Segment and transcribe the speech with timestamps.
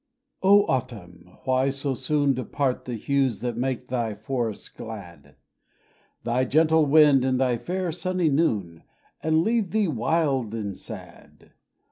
[0.41, 1.37] Oh, Autumn!
[1.43, 5.35] Why so soon Depart the hues that make thy forests glad;
[6.23, 8.81] Thy gentle wind and thy fair sunny noon,
[9.21, 11.51] And leave thee wild and sad!